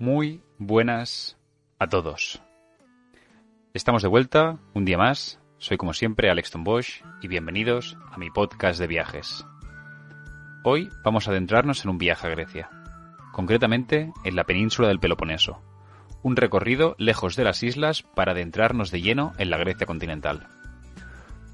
Muy 0.00 0.40
buenas 0.56 1.36
a 1.78 1.86
todos. 1.86 2.40
Estamos 3.74 4.00
de 4.00 4.08
vuelta, 4.08 4.56
un 4.72 4.86
día 4.86 4.96
más. 4.96 5.42
Soy 5.58 5.76
como 5.76 5.92
siempre 5.92 6.30
Alex 6.30 6.52
Bosch 6.56 7.02
y 7.20 7.28
bienvenidos 7.28 7.98
a 8.10 8.16
mi 8.16 8.30
podcast 8.30 8.80
de 8.80 8.86
viajes. 8.86 9.44
Hoy 10.64 10.88
vamos 11.04 11.28
a 11.28 11.32
adentrarnos 11.32 11.84
en 11.84 11.90
un 11.90 11.98
viaje 11.98 12.26
a 12.26 12.30
Grecia, 12.30 12.70
concretamente 13.30 14.10
en 14.24 14.36
la 14.36 14.44
península 14.44 14.88
del 14.88 15.00
Peloponeso. 15.00 15.60
Un 16.22 16.34
recorrido 16.34 16.96
lejos 16.96 17.36
de 17.36 17.44
las 17.44 17.62
islas 17.62 18.02
para 18.02 18.32
adentrarnos 18.32 18.90
de 18.90 19.02
lleno 19.02 19.34
en 19.36 19.50
la 19.50 19.58
Grecia 19.58 19.86
continental. 19.86 20.46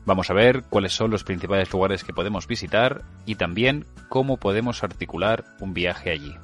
Vamos 0.05 0.31
a 0.31 0.35
ver 0.35 0.63
cuáles 0.71 0.93
son 0.93 1.11
los 1.11 1.25
principales 1.25 1.73
lugares 1.73 2.05
que 2.05 2.13
podemos 2.13 2.47
visitar 2.47 3.03
y 3.27 3.35
también 3.35 3.87
cómo 4.09 4.37
podemos 4.37 4.85
articular 4.85 5.45
un 5.59 5.75
viaje 5.75 6.13
allí. 6.13 6.37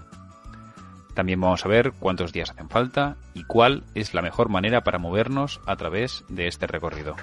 También 1.14 1.40
vamos 1.40 1.64
a 1.64 1.68
ver 1.68 1.92
cuántos 1.92 2.32
días 2.32 2.50
hacen 2.50 2.70
falta 2.70 3.16
y 3.34 3.44
cuál 3.44 3.84
es 3.94 4.14
la 4.14 4.22
mejor 4.22 4.48
manera 4.48 4.82
para 4.82 4.98
movernos 4.98 5.60
a 5.66 5.76
través 5.76 6.24
de 6.28 6.46
este 6.46 6.66
recorrido. 6.66 7.16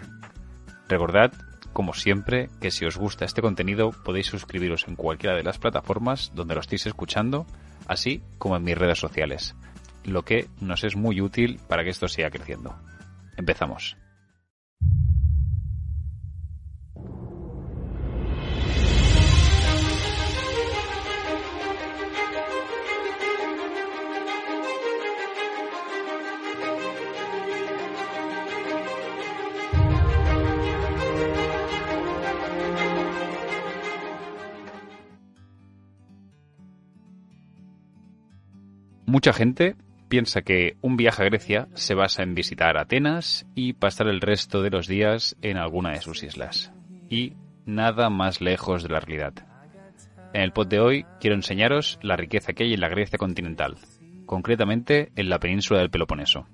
Recordad, 0.88 1.32
como 1.74 1.94
siempre, 1.94 2.50
que 2.62 2.72
si 2.72 2.86
os 2.86 2.98
gusta 2.98 3.26
este 3.26 3.42
contenido 3.42 3.92
podéis 3.92 4.28
suscribiros 4.28 4.88
en 4.88 4.96
cualquiera 4.96 5.36
de 5.36 5.44
las 5.44 5.58
plataformas 5.58 6.32
donde 6.36 6.56
lo 6.56 6.62
estéis 6.62 6.86
escuchando, 6.86 7.46
así 7.88 8.22
como 8.38 8.58
en 8.58 8.64
mis 8.64 8.78
redes 8.78 9.00
sociales, 9.00 9.56
lo 10.04 10.24
que 10.24 10.48
nos 10.62 10.84
es 10.84 10.96
muy 10.96 11.22
útil 11.22 11.60
para 11.68 11.84
que 11.84 11.90
esto 11.90 12.08
siga 12.08 12.30
creciendo. 12.30 12.76
Empezamos. 13.38 13.98
Mucha 39.10 39.34
gente 39.34 39.76
piensa 40.08 40.44
que 40.44 40.78
un 40.82 40.96
viaje 40.96 41.24
a 41.24 41.26
Grecia 41.26 41.68
se 41.74 41.96
basa 41.96 42.22
en 42.22 42.36
visitar 42.36 42.78
Atenas 42.78 43.48
y 43.56 43.74
pasar 43.74 44.08
el 44.08 44.22
resto 44.22 44.62
de 44.62 44.70
los 44.70 44.86
días 44.86 45.36
en 45.42 45.58
alguna 45.58 45.94
de 45.94 46.02
sus 46.02 46.22
islas. 46.22 46.72
Y 47.10 47.34
nada 47.66 48.12
más 48.12 48.40
lejos 48.40 48.84
de 48.84 48.90
la 48.90 49.00
realidad. 49.00 49.34
En 50.32 50.44
el 50.44 50.54
pod 50.54 50.68
de 50.68 50.80
hoy 50.80 51.06
quiero 51.20 51.36
enseñaros 51.36 51.98
la 52.04 52.18
riqueza 52.18 52.54
que 52.54 52.66
hay 52.66 52.76
en 52.76 52.82
la 52.82 52.90
Grecia 52.90 53.18
continental, 53.18 53.78
concretamente 54.28 55.12
en 55.16 55.30
la 55.30 55.40
península 55.40 55.80
del 55.80 55.90
Peloponeso. 55.90 56.46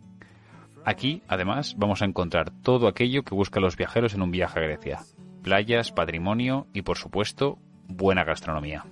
Aquí, 0.86 1.24
además, 1.28 1.76
vamos 1.78 2.02
a 2.02 2.06
encontrar 2.06 2.52
todo 2.62 2.88
aquello 2.88 3.24
que 3.24 3.36
buscan 3.36 3.64
los 3.64 3.76
viajeros 3.76 4.14
en 4.14 4.22
un 4.22 4.32
viaje 4.32 4.60
a 4.60 4.64
Grecia. 4.64 5.00
Playas, 5.44 5.92
patrimonio 5.92 6.68
y, 6.72 6.84
por 6.84 6.98
supuesto, 6.98 7.60
buena 7.90 8.24
gastronomía. 8.24 8.86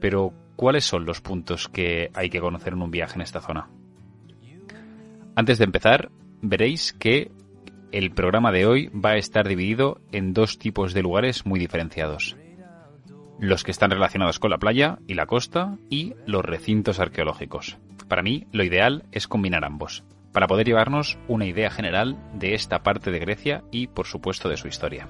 Pero, 0.00 0.34
¿cuáles 0.56 0.84
son 0.84 1.04
los 1.04 1.20
puntos 1.20 1.68
que 1.68 2.10
hay 2.14 2.30
que 2.30 2.40
conocer 2.40 2.72
en 2.72 2.82
un 2.82 2.90
viaje 2.90 3.14
en 3.14 3.22
esta 3.22 3.40
zona? 3.40 3.68
Antes 5.34 5.58
de 5.58 5.64
empezar, 5.64 6.10
veréis 6.40 6.92
que 6.94 7.30
el 7.92 8.10
programa 8.10 8.52
de 8.52 8.66
hoy 8.66 8.88
va 8.88 9.10
a 9.10 9.16
estar 9.16 9.46
dividido 9.46 10.00
en 10.12 10.32
dos 10.32 10.58
tipos 10.58 10.94
de 10.94 11.02
lugares 11.02 11.46
muy 11.46 11.60
diferenciados. 11.60 12.36
Los 13.38 13.62
que 13.62 13.70
están 13.70 13.90
relacionados 13.90 14.38
con 14.38 14.50
la 14.50 14.58
playa 14.58 14.98
y 15.06 15.14
la 15.14 15.26
costa 15.26 15.76
y 15.90 16.14
los 16.26 16.44
recintos 16.44 17.00
arqueológicos. 17.00 17.76
Para 18.08 18.22
mí, 18.22 18.46
lo 18.52 18.64
ideal 18.64 19.04
es 19.12 19.28
combinar 19.28 19.64
ambos, 19.64 20.04
para 20.32 20.46
poder 20.46 20.66
llevarnos 20.66 21.18
una 21.28 21.46
idea 21.46 21.70
general 21.70 22.18
de 22.34 22.54
esta 22.54 22.82
parte 22.82 23.10
de 23.10 23.18
Grecia 23.18 23.64
y, 23.70 23.88
por 23.88 24.06
supuesto, 24.06 24.48
de 24.48 24.56
su 24.56 24.68
historia. 24.68 25.08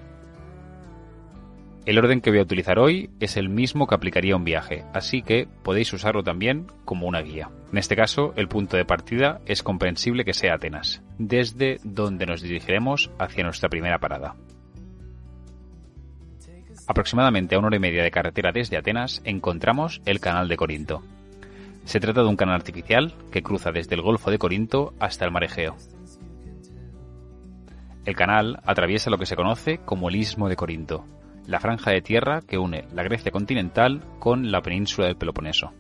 El 1.87 1.99
orden 1.99 2.21
que 2.21 2.31
voy 2.31 2.41
a 2.41 2.43
utilizar 2.43 2.81
hoy 2.81 3.11
es 3.21 3.37
el 3.37 3.49
mismo 3.49 3.87
que 3.87 3.95
aplicaría 3.95 4.35
un 4.35 4.43
viaje, 4.43 4.85
así 4.93 5.23
que 5.23 5.47
podéis 5.63 5.93
usarlo 5.93 6.25
también 6.25 6.67
como 6.85 7.07
una 7.07 7.23
guía. 7.23 7.49
En 7.71 7.79
este 7.79 7.95
caso, 7.95 8.33
el 8.35 8.49
punto 8.49 8.77
de 8.77 8.85
partida 8.85 9.41
es 9.47 9.63
comprensible 9.63 10.25
que 10.25 10.35
sea 10.35 10.55
Atenas, 10.55 11.01
desde 11.17 11.79
donde 11.85 12.27
nos 12.27 12.43
dirigiremos 12.43 13.13
hacia 13.21 13.45
nuestra 13.45 13.69
primera 13.69 14.01
parada. 14.01 14.35
Aproximadamente 16.89 17.55
a 17.55 17.59
una 17.61 17.69
hora 17.69 17.77
y 17.77 17.81
media 17.81 18.03
de 18.03 18.11
carretera 18.11 18.51
desde 18.51 18.77
Atenas 18.77 19.23
encontramos 19.25 20.03
el 20.07 20.19
Canal 20.19 20.49
de 20.49 20.57
Corinto. 20.57 21.05
Se 21.85 22.01
trata 22.01 22.23
de 22.23 22.29
un 22.29 22.37
canal 22.37 22.57
artificial 22.57 23.15
que 23.31 23.45
cruza 23.45 23.71
desde 23.71 23.95
el 23.95 24.03
Golfo 24.03 24.33
de 24.33 24.39
Corinto 24.39 24.93
hasta 24.99 25.25
el 25.25 25.31
Mar 25.31 25.45
Egeo. 25.45 25.77
El 28.05 28.17
canal 28.17 28.59
atraviesa 28.65 29.09
lo 29.09 29.19
que 29.19 29.27
se 29.27 29.37
conoce 29.37 29.79
como 29.79 30.09
el 30.09 30.17
Istmo 30.17 30.49
de 30.49 30.57
Corinto, 30.57 31.05
la 31.47 31.61
franja 31.61 31.91
de 31.91 32.03
tierra 32.03 32.43
que 32.43 32.59
une 32.59 32.85
la 32.93 33.03
Grecia 33.03 33.31
continental 33.31 34.03
con 34.19 34.51
la 34.51 34.63
península 34.63 35.07
del 35.07 35.17
Peloponeso. 35.17 35.73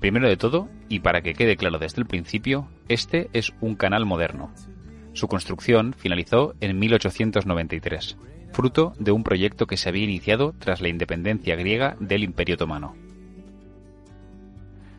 Primero 0.00 0.28
de 0.28 0.36
todo, 0.36 0.68
y 0.88 1.00
para 1.00 1.22
que 1.22 1.34
quede 1.34 1.56
claro 1.56 1.78
desde 1.78 2.00
el 2.00 2.06
principio, 2.06 2.68
este 2.88 3.30
es 3.32 3.52
un 3.60 3.74
canal 3.74 4.04
moderno. 4.04 4.52
Su 5.14 5.26
construcción 5.28 5.94
finalizó 5.94 6.54
en 6.60 6.78
1893, 6.78 8.18
fruto 8.52 8.92
de 8.98 9.12
un 9.12 9.24
proyecto 9.24 9.66
que 9.66 9.78
se 9.78 9.88
había 9.88 10.04
iniciado 10.04 10.54
tras 10.58 10.80
la 10.80 10.88
independencia 10.88 11.56
griega 11.56 11.96
del 11.98 12.24
Imperio 12.24 12.56
Otomano. 12.56 12.94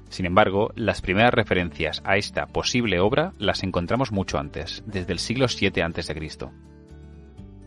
Sin 0.10 0.26
embargo, 0.26 0.72
las 0.76 1.02
primeras 1.02 1.34
referencias 1.34 2.02
a 2.06 2.18
esta 2.18 2.48
posible 2.48 3.00
obra 3.00 3.34
las 3.38 3.62
encontramos 3.62 4.12
mucho 4.12 4.40
antes, 4.40 4.84
desde 4.88 5.14
el 5.14 5.20
siglo 5.20 5.46
VII 5.48 5.82
a.C 5.82 6.14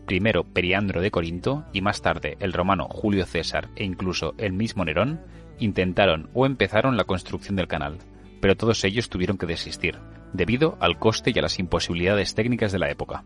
primero 0.05 0.43
Periandro 0.43 1.01
de 1.01 1.11
Corinto 1.11 1.65
y 1.73 1.81
más 1.81 2.01
tarde 2.01 2.37
el 2.39 2.53
romano 2.53 2.87
Julio 2.89 3.25
César 3.25 3.69
e 3.75 3.83
incluso 3.83 4.33
el 4.37 4.53
mismo 4.53 4.85
Nerón 4.85 5.21
intentaron 5.59 6.29
o 6.33 6.45
empezaron 6.45 6.97
la 6.97 7.03
construcción 7.03 7.55
del 7.55 7.67
canal, 7.67 7.99
pero 8.41 8.57
todos 8.57 8.83
ellos 8.83 9.09
tuvieron 9.09 9.37
que 9.37 9.45
desistir, 9.45 9.97
debido 10.33 10.77
al 10.79 10.99
coste 10.99 11.31
y 11.33 11.39
a 11.39 11.41
las 11.41 11.59
imposibilidades 11.59 12.35
técnicas 12.35 12.71
de 12.71 12.79
la 12.79 12.89
época. 12.89 13.23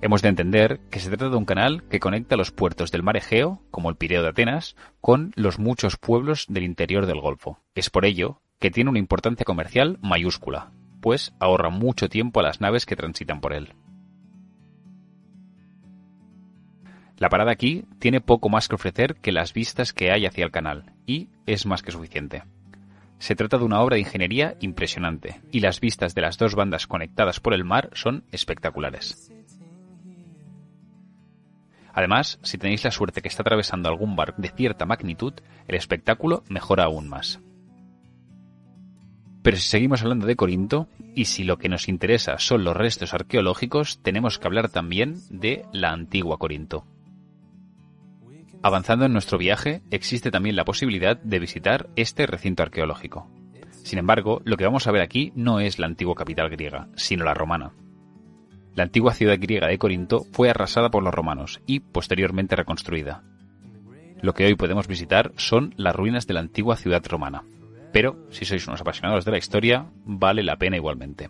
Hemos 0.00 0.20
de 0.20 0.28
entender 0.28 0.80
que 0.90 1.00
se 1.00 1.08
trata 1.08 1.30
de 1.30 1.36
un 1.36 1.46
canal 1.46 1.82
que 1.88 1.98
conecta 1.98 2.36
los 2.36 2.50
puertos 2.50 2.92
del 2.92 3.02
mar 3.02 3.16
Egeo, 3.16 3.62
como 3.70 3.88
el 3.88 3.96
Pireo 3.96 4.22
de 4.22 4.28
Atenas, 4.28 4.76
con 5.00 5.32
los 5.34 5.58
muchos 5.58 5.96
pueblos 5.96 6.44
del 6.50 6.64
interior 6.64 7.06
del 7.06 7.20
Golfo. 7.20 7.58
Es 7.74 7.88
por 7.88 8.04
ello 8.04 8.42
que 8.58 8.70
tiene 8.70 8.90
una 8.90 8.98
importancia 8.98 9.44
comercial 9.44 9.98
mayúscula, 10.02 10.72
pues 11.00 11.34
ahorra 11.40 11.70
mucho 11.70 12.10
tiempo 12.10 12.40
a 12.40 12.42
las 12.42 12.60
naves 12.60 12.84
que 12.84 12.96
transitan 12.96 13.40
por 13.40 13.54
él. 13.54 13.72
La 17.18 17.28
parada 17.28 17.52
aquí 17.52 17.84
tiene 17.98 18.20
poco 18.20 18.48
más 18.48 18.68
que 18.68 18.74
ofrecer 18.74 19.16
que 19.16 19.32
las 19.32 19.52
vistas 19.52 19.92
que 19.92 20.10
hay 20.10 20.26
hacia 20.26 20.44
el 20.44 20.50
canal, 20.50 20.92
y 21.06 21.28
es 21.46 21.64
más 21.64 21.82
que 21.82 21.92
suficiente. 21.92 22.42
Se 23.18 23.36
trata 23.36 23.58
de 23.58 23.64
una 23.64 23.80
obra 23.80 23.94
de 23.94 24.00
ingeniería 24.00 24.56
impresionante, 24.60 25.40
y 25.52 25.60
las 25.60 25.80
vistas 25.80 26.14
de 26.14 26.22
las 26.22 26.38
dos 26.38 26.54
bandas 26.54 26.86
conectadas 26.86 27.38
por 27.38 27.54
el 27.54 27.64
mar 27.64 27.90
son 27.94 28.24
espectaculares. 28.32 29.30
Además, 31.92 32.40
si 32.42 32.58
tenéis 32.58 32.82
la 32.82 32.90
suerte 32.90 33.22
que 33.22 33.28
está 33.28 33.42
atravesando 33.42 33.88
algún 33.88 34.16
bar 34.16 34.34
de 34.36 34.48
cierta 34.48 34.84
magnitud, 34.84 35.32
el 35.68 35.76
espectáculo 35.76 36.42
mejora 36.48 36.84
aún 36.84 37.08
más. 37.08 37.40
Pero 39.42 39.56
si 39.56 39.68
seguimos 39.68 40.02
hablando 40.02 40.26
de 40.26 40.34
Corinto, 40.34 40.88
y 41.14 41.26
si 41.26 41.44
lo 41.44 41.58
que 41.58 41.68
nos 41.68 41.88
interesa 41.88 42.38
son 42.38 42.64
los 42.64 42.76
restos 42.76 43.14
arqueológicos, 43.14 44.02
tenemos 44.02 44.40
que 44.40 44.48
hablar 44.48 44.70
también 44.70 45.20
de 45.30 45.64
la 45.72 45.92
antigua 45.92 46.38
Corinto. 46.38 46.84
Avanzando 48.64 49.04
en 49.04 49.12
nuestro 49.12 49.36
viaje, 49.36 49.82
existe 49.90 50.30
también 50.30 50.56
la 50.56 50.64
posibilidad 50.64 51.18
de 51.18 51.38
visitar 51.38 51.90
este 51.96 52.24
recinto 52.24 52.62
arqueológico. 52.62 53.28
Sin 53.70 53.98
embargo, 53.98 54.40
lo 54.46 54.56
que 54.56 54.64
vamos 54.64 54.86
a 54.86 54.90
ver 54.90 55.02
aquí 55.02 55.34
no 55.36 55.60
es 55.60 55.78
la 55.78 55.84
antigua 55.84 56.14
capital 56.14 56.48
griega, 56.48 56.88
sino 56.96 57.26
la 57.26 57.34
romana. 57.34 57.74
La 58.74 58.84
antigua 58.84 59.12
ciudad 59.12 59.36
griega 59.38 59.66
de 59.66 59.76
Corinto 59.76 60.24
fue 60.32 60.48
arrasada 60.48 60.90
por 60.90 61.02
los 61.02 61.12
romanos 61.12 61.60
y 61.66 61.80
posteriormente 61.80 62.56
reconstruida. 62.56 63.22
Lo 64.22 64.32
que 64.32 64.46
hoy 64.46 64.54
podemos 64.54 64.88
visitar 64.88 65.32
son 65.36 65.74
las 65.76 65.94
ruinas 65.94 66.26
de 66.26 66.32
la 66.32 66.40
antigua 66.40 66.76
ciudad 66.76 67.04
romana. 67.06 67.44
Pero, 67.92 68.16
si 68.30 68.46
sois 68.46 68.66
unos 68.66 68.80
apasionados 68.80 69.26
de 69.26 69.30
la 69.30 69.36
historia, 69.36 69.90
vale 70.06 70.42
la 70.42 70.56
pena 70.56 70.76
igualmente. 70.76 71.28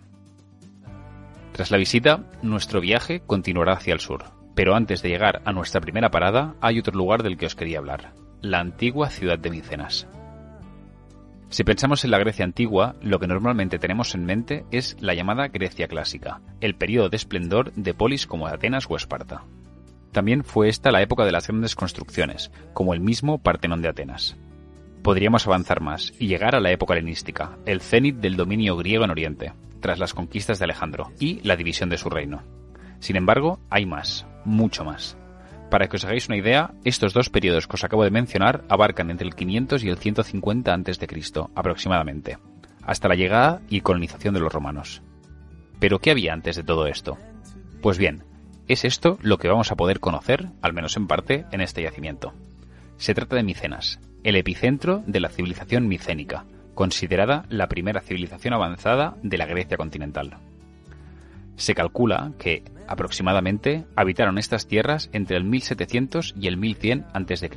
Tras 1.50 1.72
la 1.72 1.78
visita, 1.78 2.30
nuestro 2.42 2.80
viaje 2.80 3.22
continuará 3.26 3.72
hacia 3.72 3.92
el 3.92 3.98
sur, 3.98 4.22
pero 4.54 4.74
antes 4.74 5.02
de 5.02 5.08
llegar 5.08 5.42
a 5.44 5.52
nuestra 5.52 5.80
primera 5.80 6.10
parada, 6.10 6.54
hay 6.60 6.78
otro 6.78 6.94
lugar 6.94 7.22
del 7.22 7.36
que 7.36 7.46
os 7.46 7.54
quería 7.54 7.78
hablar, 7.78 8.12
la 8.40 8.60
antigua 8.60 9.10
ciudad 9.10 9.38
de 9.38 9.50
Micenas. 9.50 10.06
Si 11.48 11.62
pensamos 11.62 12.04
en 12.04 12.10
la 12.10 12.18
Grecia 12.18 12.44
antigua, 12.44 12.96
lo 13.00 13.20
que 13.20 13.28
normalmente 13.28 13.78
tenemos 13.78 14.14
en 14.14 14.24
mente 14.24 14.64
es 14.72 14.96
la 15.00 15.14
llamada 15.14 15.48
Grecia 15.48 15.86
clásica, 15.86 16.40
el 16.60 16.74
periodo 16.74 17.08
de 17.10 17.16
esplendor 17.16 17.72
de 17.74 17.94
polis 17.94 18.26
como 18.26 18.48
Atenas 18.48 18.86
o 18.88 18.96
Esparta. 18.96 19.44
También 20.10 20.44
fue 20.44 20.68
esta 20.68 20.90
la 20.90 21.02
época 21.02 21.24
de 21.24 21.32
las 21.32 21.46
grandes 21.46 21.74
construcciones, 21.76 22.50
como 22.72 22.94
el 22.94 23.00
mismo 23.00 23.38
Partenón 23.38 23.82
de 23.82 23.88
Atenas. 23.88 24.36
Podríamos 25.02 25.46
avanzar 25.46 25.80
más 25.80 26.12
y 26.18 26.28
llegar 26.28 26.54
a 26.56 26.60
la 26.60 26.72
época 26.72 26.94
helenística, 26.94 27.58
el 27.66 27.80
cenit 27.80 28.16
del 28.16 28.36
dominio 28.36 28.76
griego 28.76 29.04
en 29.04 29.10
Oriente, 29.10 29.52
tras 29.80 29.98
las 29.98 30.14
conquistas 30.14 30.58
de 30.58 30.64
Alejandro 30.64 31.12
y 31.20 31.40
la 31.42 31.56
división 31.56 31.88
de 31.88 31.98
su 31.98 32.10
reino. 32.10 32.42
Sin 33.04 33.16
embargo, 33.16 33.60
hay 33.68 33.84
más, 33.84 34.26
mucho 34.46 34.82
más. 34.82 35.18
Para 35.70 35.88
que 35.88 35.96
os 35.96 36.04
hagáis 36.06 36.26
una 36.28 36.38
idea, 36.38 36.72
estos 36.84 37.12
dos 37.12 37.28
periodos 37.28 37.66
que 37.66 37.74
os 37.74 37.84
acabo 37.84 38.02
de 38.02 38.10
mencionar 38.10 38.64
abarcan 38.70 39.10
entre 39.10 39.26
el 39.26 39.34
500 39.34 39.84
y 39.84 39.90
el 39.90 39.98
150 39.98 40.72
a.C., 40.72 41.06
aproximadamente, 41.54 42.38
hasta 42.82 43.08
la 43.08 43.14
llegada 43.14 43.60
y 43.68 43.82
colonización 43.82 44.32
de 44.32 44.40
los 44.40 44.50
romanos. 44.50 45.02
Pero 45.80 45.98
¿qué 45.98 46.12
había 46.12 46.32
antes 46.32 46.56
de 46.56 46.64
todo 46.64 46.86
esto? 46.86 47.18
Pues 47.82 47.98
bien, 47.98 48.24
es 48.68 48.86
esto 48.86 49.18
lo 49.20 49.36
que 49.36 49.48
vamos 49.48 49.70
a 49.70 49.76
poder 49.76 50.00
conocer, 50.00 50.48
al 50.62 50.72
menos 50.72 50.96
en 50.96 51.06
parte, 51.06 51.44
en 51.52 51.60
este 51.60 51.82
yacimiento. 51.82 52.32
Se 52.96 53.12
trata 53.12 53.36
de 53.36 53.42
Micenas, 53.42 54.00
el 54.22 54.34
epicentro 54.36 55.04
de 55.06 55.20
la 55.20 55.28
civilización 55.28 55.88
micénica, 55.88 56.46
considerada 56.72 57.44
la 57.50 57.68
primera 57.68 58.00
civilización 58.00 58.54
avanzada 58.54 59.18
de 59.22 59.36
la 59.36 59.44
Grecia 59.44 59.76
continental. 59.76 60.38
Se 61.56 61.74
calcula 61.74 62.32
que, 62.38 62.64
aproximadamente, 62.88 63.86
habitaron 63.96 64.38
estas 64.38 64.66
tierras 64.66 65.08
entre 65.12 65.36
el 65.36 65.44
1700 65.44 66.34
y 66.38 66.48
el 66.48 66.56
1100 66.56 67.06
a.C. 67.12 67.50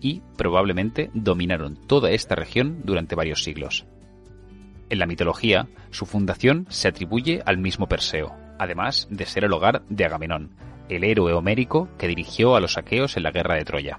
y 0.00 0.22
probablemente 0.36 1.10
dominaron 1.14 1.76
toda 1.86 2.10
esta 2.10 2.34
región 2.34 2.82
durante 2.84 3.14
varios 3.14 3.42
siglos. 3.42 3.86
En 4.90 4.98
la 4.98 5.06
mitología, 5.06 5.68
su 5.90 6.06
fundación 6.06 6.66
se 6.68 6.88
atribuye 6.88 7.42
al 7.46 7.58
mismo 7.58 7.88
Perseo, 7.88 8.34
además 8.58 9.08
de 9.10 9.24
ser 9.26 9.44
el 9.44 9.52
hogar 9.52 9.82
de 9.88 10.04
Agamenón, 10.04 10.50
el 10.88 11.04
héroe 11.04 11.32
homérico 11.32 11.88
que 11.98 12.08
dirigió 12.08 12.54
a 12.54 12.60
los 12.60 12.76
aqueos 12.76 13.16
en 13.16 13.22
la 13.22 13.30
guerra 13.30 13.54
de 13.54 13.64
Troya. 13.64 13.98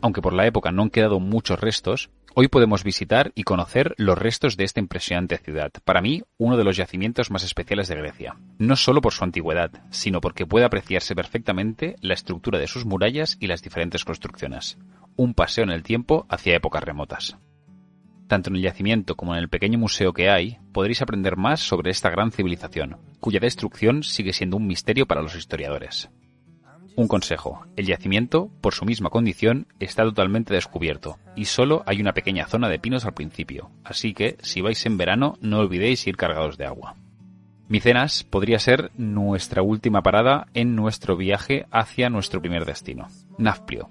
Aunque 0.00 0.22
por 0.22 0.32
la 0.32 0.46
época 0.46 0.72
no 0.72 0.82
han 0.82 0.90
quedado 0.90 1.20
muchos 1.20 1.60
restos, 1.60 2.10
hoy 2.40 2.46
podemos 2.46 2.84
visitar 2.84 3.32
y 3.34 3.42
conocer 3.42 3.94
los 3.96 4.16
restos 4.16 4.56
de 4.56 4.62
esta 4.62 4.78
impresionante 4.78 5.38
ciudad, 5.38 5.72
para 5.84 6.00
mí 6.00 6.22
uno 6.36 6.56
de 6.56 6.62
los 6.62 6.76
yacimientos 6.76 7.32
más 7.32 7.42
especiales 7.42 7.88
de 7.88 7.96
Grecia, 7.96 8.36
no 8.58 8.76
solo 8.76 9.00
por 9.00 9.12
su 9.12 9.24
antigüedad, 9.24 9.72
sino 9.90 10.20
porque 10.20 10.46
puede 10.46 10.64
apreciarse 10.64 11.16
perfectamente 11.16 11.96
la 12.00 12.14
estructura 12.14 12.60
de 12.60 12.68
sus 12.68 12.84
murallas 12.84 13.36
y 13.40 13.48
las 13.48 13.60
diferentes 13.60 14.04
construcciones, 14.04 14.78
un 15.16 15.34
paseo 15.34 15.64
en 15.64 15.70
el 15.70 15.82
tiempo 15.82 16.26
hacia 16.28 16.54
épocas 16.54 16.84
remotas. 16.84 17.36
Tanto 18.28 18.50
en 18.50 18.56
el 18.56 18.62
yacimiento 18.62 19.16
como 19.16 19.34
en 19.34 19.40
el 19.40 19.48
pequeño 19.48 19.80
museo 19.80 20.12
que 20.12 20.30
hay, 20.30 20.58
podréis 20.72 21.02
aprender 21.02 21.36
más 21.36 21.58
sobre 21.58 21.90
esta 21.90 22.08
gran 22.08 22.30
civilización, 22.30 22.98
cuya 23.18 23.40
destrucción 23.40 24.04
sigue 24.04 24.32
siendo 24.32 24.58
un 24.58 24.68
misterio 24.68 25.06
para 25.06 25.22
los 25.22 25.34
historiadores. 25.34 26.08
Un 26.98 27.06
consejo, 27.06 27.64
el 27.76 27.86
yacimiento, 27.86 28.50
por 28.60 28.74
su 28.74 28.84
misma 28.84 29.08
condición, 29.08 29.68
está 29.78 30.02
totalmente 30.02 30.52
descubierto, 30.52 31.16
y 31.36 31.44
solo 31.44 31.84
hay 31.86 32.00
una 32.00 32.12
pequeña 32.12 32.46
zona 32.46 32.68
de 32.68 32.80
pinos 32.80 33.04
al 33.04 33.14
principio, 33.14 33.70
así 33.84 34.14
que 34.14 34.36
si 34.42 34.62
vais 34.62 34.84
en 34.84 34.98
verano 34.98 35.38
no 35.40 35.60
olvidéis 35.60 36.04
ir 36.08 36.16
cargados 36.16 36.58
de 36.58 36.66
agua. 36.66 36.96
Micenas 37.68 38.24
podría 38.24 38.58
ser 38.58 38.90
nuestra 38.96 39.62
última 39.62 40.02
parada 40.02 40.48
en 40.54 40.74
nuestro 40.74 41.16
viaje 41.16 41.66
hacia 41.70 42.10
nuestro 42.10 42.42
primer 42.42 42.64
destino, 42.64 43.06
Nafplio. 43.38 43.90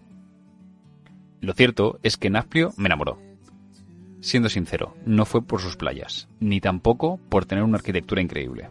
Lo 1.40 1.54
cierto 1.54 2.02
es 2.04 2.18
que 2.18 2.30
Nafplio 2.30 2.74
me 2.76 2.88
enamoró, 2.88 3.22
Siendo 4.20 4.50
sincero, 4.50 4.98
no 5.06 5.26
fue 5.26 5.42
por 5.46 5.62
sus 5.62 5.78
playas, 5.78 6.28
ni 6.42 6.60
tampoco 6.60 7.22
por 7.30 7.46
tener 7.46 7.64
una 7.64 7.78
arquitectura 7.78 8.22
increíble. 8.22 8.70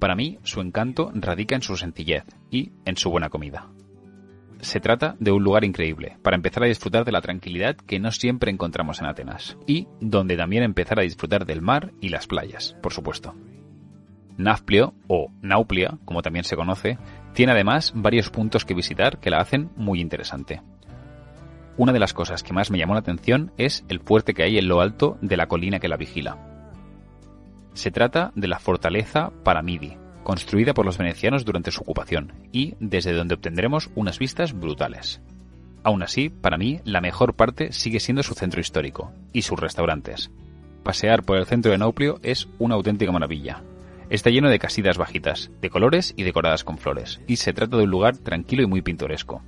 Para 0.00 0.16
mí, 0.16 0.40
su 0.42 0.60
encanto 0.60 1.12
radica 1.14 1.54
en 1.54 1.62
su 1.62 1.76
sencillez 1.76 2.24
y 2.50 2.72
en 2.84 2.96
su 2.96 3.10
buena 3.10 3.30
comida. 3.30 3.68
Se 4.60 4.80
trata 4.80 5.16
de 5.20 5.32
un 5.32 5.44
lugar 5.44 5.64
increíble, 5.64 6.16
para 6.22 6.36
empezar 6.36 6.64
a 6.64 6.66
disfrutar 6.66 7.04
de 7.04 7.12
la 7.12 7.20
tranquilidad 7.20 7.76
que 7.76 8.00
no 8.00 8.10
siempre 8.10 8.50
encontramos 8.50 9.00
en 9.00 9.06
Atenas, 9.06 9.58
y 9.66 9.86
donde 10.00 10.36
también 10.36 10.62
empezar 10.62 10.98
a 10.98 11.02
disfrutar 11.02 11.44
del 11.44 11.60
mar 11.60 11.92
y 12.00 12.08
las 12.08 12.26
playas, 12.26 12.76
por 12.82 12.92
supuesto. 12.92 13.34
Nafplio, 14.38 14.94
o 15.08 15.30
Nauplia, 15.42 15.98
como 16.04 16.22
también 16.22 16.44
se 16.44 16.56
conoce, 16.56 16.98
tiene 17.32 17.52
además 17.52 17.92
varios 17.94 18.30
puntos 18.30 18.64
que 18.64 18.74
visitar 18.74 19.18
que 19.18 19.30
la 19.30 19.40
hacen 19.40 19.70
muy 19.76 20.00
interesante. 20.00 20.62
Una 21.78 21.92
de 21.92 21.98
las 21.98 22.14
cosas 22.14 22.42
que 22.42 22.54
más 22.54 22.70
me 22.70 22.78
llamó 22.78 22.94
la 22.94 23.00
atención 23.00 23.52
es 23.58 23.84
el 23.88 24.00
fuerte 24.00 24.32
que 24.32 24.42
hay 24.42 24.56
en 24.56 24.68
lo 24.68 24.80
alto 24.80 25.18
de 25.20 25.36
la 25.36 25.46
colina 25.46 25.78
que 25.78 25.88
la 25.88 25.98
vigila. 25.98 26.38
Se 27.74 27.90
trata 27.90 28.32
de 28.34 28.48
la 28.48 28.58
fortaleza 28.58 29.30
Paramidi, 29.44 29.98
construida 30.26 30.74
por 30.74 30.84
los 30.84 30.98
venecianos 30.98 31.44
durante 31.44 31.70
su 31.70 31.82
ocupación, 31.82 32.32
y 32.50 32.74
desde 32.80 33.12
donde 33.12 33.34
obtendremos 33.34 33.90
unas 33.94 34.18
vistas 34.18 34.54
brutales. 34.54 35.20
Aún 35.84 36.02
así, 36.02 36.30
para 36.30 36.58
mí, 36.58 36.80
la 36.82 37.00
mejor 37.00 37.34
parte 37.34 37.70
sigue 37.70 38.00
siendo 38.00 38.24
su 38.24 38.34
centro 38.34 38.60
histórico 38.60 39.12
y 39.32 39.42
sus 39.42 39.56
restaurantes. 39.56 40.32
Pasear 40.82 41.22
por 41.22 41.36
el 41.38 41.46
centro 41.46 41.70
de 41.70 41.78
Nauplio 41.78 42.18
es 42.24 42.48
una 42.58 42.74
auténtica 42.74 43.12
maravilla. 43.12 43.62
Está 44.10 44.30
lleno 44.30 44.50
de 44.50 44.58
casitas 44.58 44.98
bajitas, 44.98 45.52
de 45.60 45.70
colores 45.70 46.12
y 46.16 46.24
decoradas 46.24 46.64
con 46.64 46.78
flores, 46.78 47.20
y 47.28 47.36
se 47.36 47.52
trata 47.52 47.76
de 47.76 47.84
un 47.84 47.90
lugar 47.90 48.16
tranquilo 48.16 48.64
y 48.64 48.66
muy 48.66 48.82
pintoresco. 48.82 49.44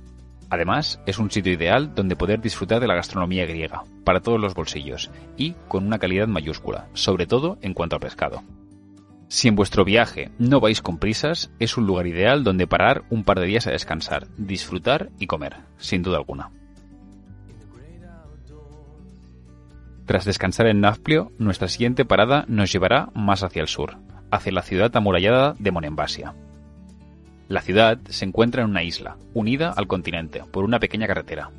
Además, 0.49 1.01
es 1.05 1.19
un 1.19 1.29
sitio 1.29 1.51
ideal 1.51 1.93
donde 1.93 2.15
poder 2.15 2.39
disfrutar 2.39 2.79
de 2.79 2.87
la 2.87 2.95
gastronomía 2.95 3.45
griega, 3.45 3.83
para 4.05 4.21
todos 4.21 4.39
los 4.39 4.53
bolsillos, 4.53 5.11
y 5.35 5.55
con 5.67 5.85
una 5.85 5.99
calidad 5.99 6.29
mayúscula, 6.29 6.87
sobre 6.93 7.27
todo 7.27 7.57
en 7.61 7.73
cuanto 7.73 7.97
al 7.97 8.01
pescado. 8.01 8.43
Si 9.29 9.47
en 9.47 9.55
vuestro 9.55 9.85
viaje 9.85 10.31
no 10.39 10.59
vais 10.59 10.81
con 10.81 10.97
prisas, 10.97 11.51
es 11.59 11.77
un 11.77 11.85
lugar 11.85 12.07
ideal 12.07 12.43
donde 12.43 12.65
parar 12.65 13.03
un 13.11 13.23
par 13.23 13.39
de 13.39 13.45
días 13.45 13.67
a 13.67 13.71
descansar, 13.71 14.27
disfrutar 14.37 15.11
y 15.19 15.27
comer, 15.27 15.57
sin 15.77 16.01
duda 16.01 16.17
alguna. 16.17 16.49
Tras 20.07 20.25
descansar 20.25 20.65
en 20.65 20.81
Nafplio, 20.81 21.31
nuestra 21.37 21.67
siguiente 21.67 22.05
parada 22.05 22.45
nos 22.47 22.71
llevará 22.71 23.09
más 23.13 23.43
hacia 23.43 23.61
el 23.61 23.67
sur, 23.67 23.97
hacia 24.31 24.51
la 24.51 24.63
ciudad 24.63 24.95
amurallada 24.97 25.55
de 25.59 25.69
Monembasia. 25.69 26.33
La 27.47 27.61
ciudad 27.61 27.99
se 28.09 28.25
encuentra 28.25 28.63
en 28.63 28.71
una 28.71 28.81
isla, 28.81 29.17
unida 29.35 29.71
al 29.77 29.85
continente 29.85 30.43
por 30.51 30.63
una 30.63 30.79
pequeña 30.79 31.05
carretera. 31.05 31.51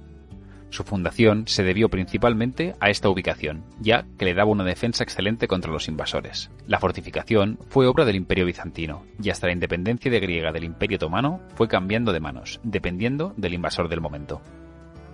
Su 0.70 0.84
fundación 0.84 1.44
se 1.46 1.64
debió 1.64 1.88
principalmente 1.88 2.75
a 2.81 2.90
esta 2.90 3.08
ubicación, 3.08 3.64
ya 3.81 4.06
que 4.19 4.25
le 4.25 4.34
daba 4.34 4.50
una 4.50 4.64
defensa 4.64 5.02
excelente 5.02 5.49
contra 5.49 5.72
los 5.72 5.88
invasores. 5.88 6.50
La 6.67 6.78
fortificación 6.78 7.58
fue 7.69 7.87
obra 7.87 8.05
del 8.05 8.17
Imperio 8.17 8.46
bizantino, 8.46 9.05
y 9.20 9.31
hasta 9.31 9.49
la 9.49 9.52
independencia 9.52 10.11
de 10.11 10.20
griega 10.20 10.52
del 10.52 10.64
Imperio 10.64 10.97
otomano 10.97 11.40
fue 11.56 11.68
cambiando 11.68 12.12
de 12.12 12.21
manos, 12.21 12.61
dependiendo 12.62 13.35
del 13.37 13.54
invasor 13.54 13.88
del 13.88 14.00
momento. 14.00 14.40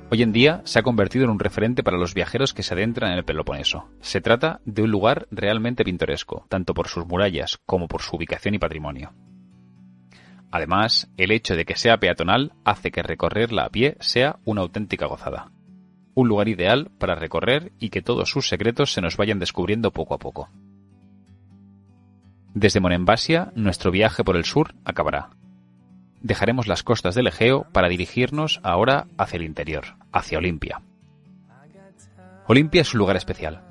Hoy 0.08 0.22
en 0.22 0.32
día 0.32 0.60
se 0.64 0.78
ha 0.78 0.82
convertido 0.82 1.24
en 1.24 1.30
un 1.30 1.40
referente 1.40 1.82
para 1.82 1.98
los 1.98 2.14
viajeros 2.14 2.54
que 2.54 2.62
se 2.62 2.74
adentran 2.74 3.10
en 3.10 3.18
el 3.18 3.24
Peloponeso. 3.24 3.88
Se 4.00 4.20
trata 4.20 4.60
de 4.64 4.82
un 4.82 4.90
lugar 4.90 5.26
realmente 5.32 5.84
pintoresco, 5.84 6.46
tanto 6.48 6.74
por 6.74 6.86
sus 6.86 7.06
murallas 7.06 7.58
como 7.66 7.88
por 7.88 8.02
su 8.02 8.14
ubicación 8.14 8.54
y 8.54 8.58
patrimonio. 8.58 9.12
Además, 10.50 11.10
el 11.16 11.32
hecho 11.32 11.56
de 11.56 11.64
que 11.64 11.76
sea 11.76 11.98
peatonal 11.98 12.52
hace 12.64 12.90
que 12.90 13.02
recorrerla 13.02 13.64
a 13.64 13.70
pie 13.70 13.96
sea 14.00 14.38
una 14.44 14.62
auténtica 14.62 15.06
gozada. 15.06 15.50
Un 16.14 16.28
lugar 16.28 16.48
ideal 16.48 16.90
para 16.98 17.14
recorrer 17.14 17.72
y 17.78 17.90
que 17.90 18.02
todos 18.02 18.30
sus 18.30 18.48
secretos 18.48 18.92
se 18.92 19.00
nos 19.00 19.16
vayan 19.16 19.38
descubriendo 19.38 19.92
poco 19.92 20.14
a 20.14 20.18
poco. 20.18 20.48
Desde 22.54 22.80
Monembasia, 22.80 23.52
nuestro 23.54 23.90
viaje 23.90 24.24
por 24.24 24.36
el 24.36 24.44
sur 24.44 24.74
acabará. 24.84 25.30
Dejaremos 26.22 26.66
las 26.66 26.82
costas 26.82 27.14
del 27.14 27.26
Egeo 27.26 27.66
para 27.72 27.88
dirigirnos 27.88 28.60
ahora 28.62 29.08
hacia 29.18 29.36
el 29.36 29.44
interior, 29.44 29.96
hacia 30.10 30.38
Olimpia. 30.38 30.80
Olimpia 32.46 32.80
es 32.80 32.94
un 32.94 32.98
lugar 32.98 33.16
especial. 33.16 33.62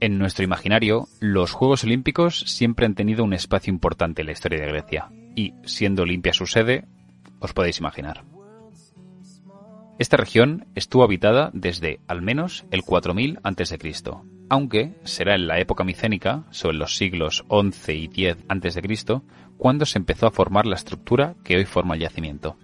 En 0.00 0.18
nuestro 0.18 0.44
imaginario, 0.44 1.08
los 1.20 1.52
Juegos 1.52 1.84
Olímpicos 1.84 2.40
siempre 2.40 2.84
han 2.84 2.94
tenido 2.94 3.24
un 3.24 3.32
espacio 3.32 3.72
importante 3.72 4.22
en 4.22 4.26
la 4.26 4.32
historia 4.32 4.60
de 4.60 4.66
Grecia, 4.66 5.10
y, 5.34 5.54
siendo 5.64 6.04
limpia 6.04 6.32
su 6.32 6.46
sede, 6.46 6.84
os 7.40 7.52
podéis 7.52 7.78
imaginar. 7.78 8.24
Esta 9.98 10.16
región 10.16 10.66
estuvo 10.74 11.04
habitada 11.04 11.50
desde 11.52 12.00
al 12.08 12.22
menos 12.22 12.64
el 12.70 12.82
4000 12.82 13.40
a.C., 13.42 13.78
aunque 14.48 14.94
será 15.04 15.34
en 15.34 15.46
la 15.46 15.60
época 15.60 15.84
micénica, 15.84 16.44
sobre 16.50 16.78
los 16.78 16.96
siglos 16.96 17.44
XI 17.50 18.10
y 18.14 18.26
X 18.26 18.44
a.C., 18.48 19.20
cuando 19.58 19.84
se 19.84 19.98
empezó 19.98 20.26
a 20.26 20.30
formar 20.30 20.64
la 20.64 20.76
estructura 20.76 21.34
que 21.44 21.56
hoy 21.56 21.66
forma 21.66 21.96
el 21.96 22.00
yacimiento. 22.00 22.56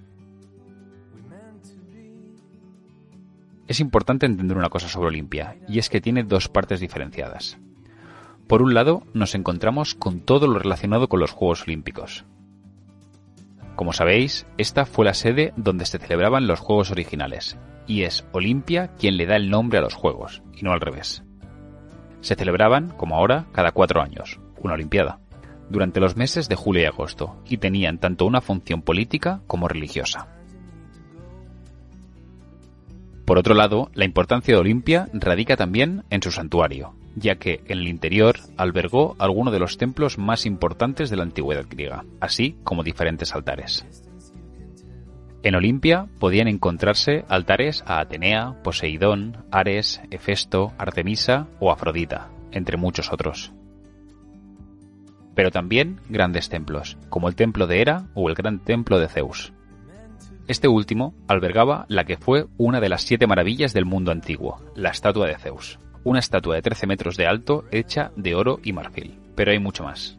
Es 3.69 3.81
importante 3.81 4.25
entender 4.25 4.57
una 4.57 4.71
cosa 4.71 4.89
sobre 4.89 5.09
Olimpia, 5.09 5.57
y 5.69 5.79
es 5.79 5.91
que 5.91 6.01
tiene 6.01 6.25
dos 6.25 6.49
partes 6.49 6.81
diferenciadas. 6.81 7.59
Por 8.47 8.63
un 8.63 8.73
lado, 8.73 9.03
nos 9.13 9.35
encontramos 9.35 9.95
con 9.95 10.21
todo 10.21 10.47
lo 10.47 10.59
relacionado 10.59 11.09
con 11.09 11.21
los 11.21 11.33
Juegos 11.33 11.65
Olímpicos, 11.65 12.25
como 13.77 13.93
sabéis, 13.93 14.47
esta 14.59 14.87
fue 14.87 15.05
la 15.05 15.15
sede 15.15 15.53
donde 15.57 15.85
se 15.87 15.99
celebraban 15.99 16.47
los 16.47 16.61
Juegos 16.61 16.91
originales, 16.91 17.59
y 17.87 18.03
es 18.03 18.27
Olimpia 18.33 18.89
quien 18.99 19.17
le 19.17 19.27
da 19.27 19.37
el 19.37 19.51
nombre 19.51 19.79
a 19.79 19.83
los 19.83 19.95
Juegos, 19.95 20.43
y 20.55 20.63
no 20.63 20.73
al 20.73 20.81
revés. 20.81 21.23
Se 22.23 22.35
celebraban, 22.35 22.89
como 22.97 23.17
ahora, 23.17 23.47
cada 23.53 23.73
cuatro 23.73 24.03
años, 24.03 24.41
una 24.59 24.75
Olimpiada. 24.75 25.21
durante 25.69 26.01
los 26.01 26.17
meses 26.17 26.49
de 26.49 26.55
julio 26.55 26.83
y 26.83 26.87
agosto 26.87 27.43
y 27.45 27.57
tenían 27.59 27.99
tanto 27.99 28.25
una 28.25 28.41
función 28.41 28.83
política 28.83 29.43
como 29.47 29.67
religiosa. 29.69 30.29
Por 33.25 33.39
otro 33.39 33.55
lado, 33.55 33.91
la 33.93 34.05
importancia 34.05 34.55
de 34.55 34.61
Olimpia 34.61 35.09
radica 35.13 35.57
también 35.57 36.05
en 36.11 36.23
su 36.23 36.31
santuario, 36.31 36.95
ya 37.17 37.37
que 37.37 37.63
en 37.67 37.79
el 37.79 37.89
interior 37.89 38.37
albergó 38.57 39.17
algunos 39.19 39.53
de 39.53 39.59
los 39.59 39.79
templos 39.79 40.19
más 40.19 40.47
importantes 40.47 41.11
de 41.11 41.17
la 41.17 41.25
antigüedad 41.25 41.65
griega, 41.69 42.05
así 42.21 42.57
como 42.63 42.85
diferentes 42.85 43.35
altares. 43.35 43.85
En 45.43 45.55
Olimpia 45.55 46.09
podían 46.19 46.49
encontrarse 46.49 47.25
altares 47.29 47.83
a 47.87 48.01
Atenea, 48.01 48.57
Poseidón, 48.63 49.45
Ares, 49.51 50.01
Hefesto, 50.11 50.73
Artemisa 50.77 51.49
o 51.61 51.71
Afrodita, 51.71 52.29
entre 52.53 52.77
muchos 52.77 53.13
otros. 53.13 53.53
Pero 55.35 55.51
también 55.51 56.01
grandes 56.09 56.49
templos, 56.49 56.99
como 57.09 57.29
el 57.29 57.37
templo 57.37 57.67
de 57.67 57.81
Hera 57.81 58.09
o 58.15 58.29
el 58.29 58.35
gran 58.35 58.59
templo 58.59 58.99
de 58.99 59.09
Zeus. 59.09 59.53
Este 60.49 60.69
último 60.69 61.15
albergaba 61.29 61.87
la 61.89 62.05
que 62.05 62.17
fue 62.17 62.47
una 62.57 62.81
de 62.81 62.89
las 62.89 63.03
siete 63.03 63.27
maravillas 63.27 63.73
del 63.73 63.85
mundo 63.85 64.13
antiguo, 64.13 64.61
la 64.75 64.91
estatua 64.91 65.27
de 65.27 65.39
Zeus, 65.39 65.79
una 66.07 66.21
estatua 66.21 66.55
de 66.55 66.63
13 66.63 66.87
metros 66.87 67.17
de 67.17 67.27
alto 67.27 67.65
hecha 67.73 68.13
de 68.15 68.37
oro 68.37 68.61
y 68.63 68.73
marfil. 68.73 69.19
Pero 69.35 69.51
hay 69.51 69.59
mucho 69.59 69.83
más. 69.83 70.17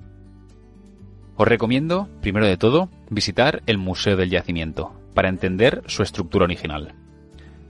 Os 1.37 1.47
recomiendo, 1.47 2.09
primero 2.21 2.45
de 2.45 2.57
todo, 2.57 2.89
visitar 3.09 3.63
el 3.67 3.77
Museo 3.77 4.17
del 4.17 4.29
Yacimiento, 4.29 4.91
para 5.13 5.29
entender 5.29 5.83
su 5.87 6.03
estructura 6.03 6.43
original. 6.43 6.93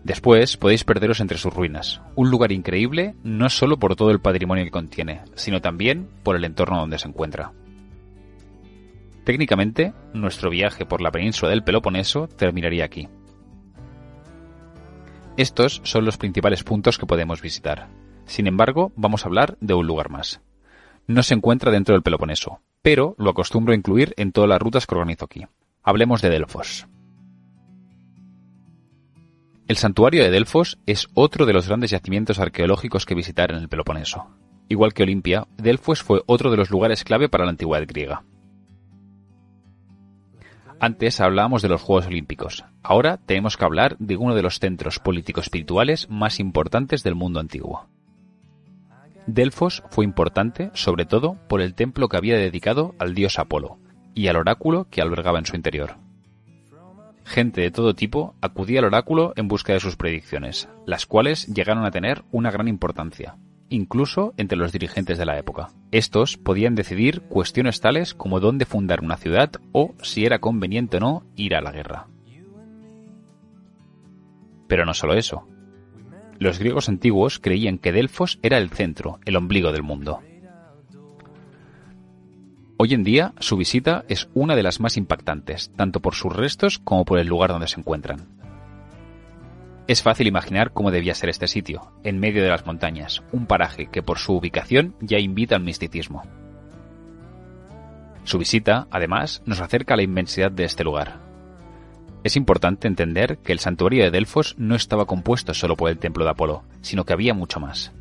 Después 0.03 0.57
podéis 0.57 0.83
perderos 0.83 1.19
entre 1.19 1.37
sus 1.37 1.53
ruinas, 1.53 2.01
un 2.15 2.31
lugar 2.31 2.51
increíble 2.51 3.13
no 3.23 3.49
solo 3.49 3.77
por 3.77 3.95
todo 3.95 4.09
el 4.09 4.19
patrimonio 4.19 4.63
que 4.63 4.71
contiene, 4.71 5.21
sino 5.35 5.61
también 5.61 6.09
por 6.23 6.35
el 6.35 6.45
entorno 6.45 6.79
donde 6.79 6.97
se 6.97 7.07
encuentra. 7.07 7.51
Técnicamente, 9.25 9.93
nuestro 10.13 10.49
viaje 10.49 10.87
por 10.87 11.01
la 11.01 11.11
península 11.11 11.51
del 11.51 11.63
Peloponeso 11.63 12.27
terminaría 12.27 12.85
aquí. 12.85 13.09
Estos 15.35 15.81
son 15.83 16.03
los 16.03 16.17
principales 16.17 16.63
puntos 16.63 16.97
que 16.97 17.05
podemos 17.05 17.43
visitar. 17.43 17.89
Sin 18.27 18.45
embargo, 18.45 18.91
vamos 18.95 19.23
a 19.23 19.27
hablar 19.27 19.57
de 19.61 19.73
un 19.73 19.87
lugar 19.87 20.09
más. 20.09 20.41
No 21.07 21.23
se 21.23 21.33
encuentra 21.33 21.71
dentro 21.71 21.93
del 21.93 22.03
Peloponeso, 22.03 22.59
pero 22.81 23.15
lo 23.17 23.31
acostumbro 23.31 23.71
a 23.73 23.75
incluir 23.75 24.13
en 24.17 24.31
todas 24.31 24.49
las 24.49 24.61
rutas 24.61 24.85
que 24.85 24.93
organizo 24.93 25.25
aquí. 25.25 25.45
Hablemos 25.81 26.21
de 26.21 26.29
Delfos. 26.29 26.87
El 29.67 29.77
santuario 29.77 30.23
de 30.23 30.31
Delfos 30.31 30.77
es 30.85 31.07
otro 31.13 31.45
de 31.45 31.53
los 31.53 31.67
grandes 31.67 31.91
yacimientos 31.91 32.39
arqueológicos 32.39 33.05
que 33.05 33.15
visitar 33.15 33.51
en 33.51 33.57
el 33.57 33.69
Peloponeso. 33.69 34.27
Igual 34.69 34.93
que 34.93 35.03
Olimpia, 35.03 35.47
Delfos 35.57 36.03
fue 36.03 36.21
otro 36.25 36.51
de 36.51 36.57
los 36.57 36.69
lugares 36.69 37.03
clave 37.05 37.29
para 37.29 37.45
la 37.45 37.51
antigüedad 37.51 37.85
griega. 37.87 38.23
Antes 40.79 41.19
hablábamos 41.21 41.61
de 41.61 41.69
los 41.69 41.81
Juegos 41.81 42.07
Olímpicos. 42.07 42.65
Ahora 42.83 43.17
tenemos 43.17 43.57
que 43.57 43.65
hablar 43.65 43.97
de 43.97 44.15
uno 44.17 44.35
de 44.35 44.43
los 44.43 44.59
centros 44.59 44.99
político-espirituales 44.99 46.09
más 46.09 46.39
importantes 46.39 47.03
del 47.03 47.15
mundo 47.15 47.39
antiguo. 47.39 47.87
Delfos 49.27 49.83
fue 49.89 50.05
importante, 50.05 50.71
sobre 50.73 51.05
todo, 51.05 51.37
por 51.49 51.59
el 51.61 51.75
templo 51.75 52.07
que 52.07 52.15
había 52.15 52.37
dedicado 52.37 52.95
al 52.97 53.13
dios 53.13 53.39
Apolo 53.39 53.77
y 54.15 54.27
al 54.27 54.37
oráculo 54.37 54.87
que 54.89 55.01
albergaba 55.01 55.37
en 55.37 55.45
su 55.45 55.55
interior. 55.55 55.97
Gente 57.25 57.59
de 57.59 57.71
todo 57.71 57.93
tipo 57.93 58.35
acudía 58.41 58.79
al 58.79 58.85
oráculo 58.85 59.33
en 59.35 59.49
busca 59.49 59.73
de 59.73 59.81
sus 59.81 59.97
predicciones, 59.97 60.69
las 60.85 61.05
cuales 61.05 61.45
llegaron 61.47 61.83
a 61.83 61.91
tener 61.91 62.23
una 62.31 62.51
gran 62.51 62.69
importancia, 62.69 63.35
incluso 63.67 64.33
entre 64.37 64.57
los 64.57 64.71
dirigentes 64.71 65.17
de 65.17 65.25
la 65.25 65.37
época. 65.37 65.71
Estos 65.91 66.37
podían 66.37 66.75
decidir 66.75 67.21
cuestiones 67.23 67.81
tales 67.81 68.13
como 68.13 68.39
dónde 68.39 68.65
fundar 68.65 69.01
una 69.01 69.17
ciudad 69.17 69.51
o 69.73 69.93
si 70.01 70.25
era 70.25 70.39
conveniente 70.39 70.97
o 70.97 70.99
no 71.01 71.23
ir 71.35 71.53
a 71.53 71.61
la 71.61 71.73
guerra. 71.73 72.07
Pero 74.69 74.85
no 74.85 74.93
solo 74.93 75.15
eso. 75.15 75.45
Los 76.39 76.59
griegos 76.59 76.87
antiguos 76.87 77.39
creían 77.39 77.79
que 77.79 77.91
Delfos 77.91 78.37
era 78.43 78.57
el 78.57 78.69
centro, 78.69 79.19
el 79.25 79.35
ombligo 79.35 79.71
del 79.71 79.81
mundo. 79.81 80.21
Hoy 82.77 82.93
en 82.93 83.03
día, 83.03 83.33
su 83.39 83.57
visita 83.57 84.05
es 84.07 84.29
una 84.35 84.55
de 84.55 84.61
las 84.61 84.79
más 84.79 84.97
impactantes, 84.97 85.71
tanto 85.75 85.99
por 85.99 86.13
sus 86.13 86.35
restos 86.35 86.77
como 86.77 87.05
por 87.05 87.17
el 87.17 87.27
lugar 87.27 87.49
donde 87.49 87.67
se 87.67 87.79
encuentran. 87.79 88.27
Es 89.87 90.03
fácil 90.03 90.27
imaginar 90.27 90.73
cómo 90.73 90.91
debía 90.91 91.15
ser 91.15 91.29
este 91.29 91.47
sitio, 91.47 91.91
en 92.03 92.19
medio 92.19 92.43
de 92.43 92.49
las 92.49 92.67
montañas, 92.67 93.23
un 93.31 93.47
paraje 93.47 93.87
que 93.87 94.03
por 94.03 94.19
su 94.19 94.33
ubicación 94.33 94.95
ya 94.99 95.17
invita 95.17 95.55
al 95.55 95.63
misticismo. 95.63 96.21
Su 98.25 98.37
visita, 98.37 98.87
además, 98.91 99.41
nos 99.45 99.59
acerca 99.59 99.95
a 99.95 99.97
la 99.97 100.03
inmensidad 100.03 100.51
de 100.51 100.65
este 100.65 100.83
lugar. 100.83 101.26
Es 102.23 102.35
importante 102.35 102.87
entender 102.87 103.37
que 103.39 103.53
el 103.53 103.59
santuario 103.59 104.03
de 104.03 104.11
Delfos 104.11 104.55
no 104.57 104.75
estaba 104.75 105.05
compuesto 105.05 105.53
solo 105.53 105.75
por 105.77 105.89
el 105.89 105.97
templo 105.97 106.23
de 106.23 106.31
Apolo, 106.31 106.63
sino 106.81 107.05
que 107.05 107.13
había 107.13 107.33
mucho 107.33 107.59
más. 107.59 107.93